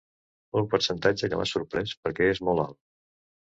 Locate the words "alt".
2.67-2.81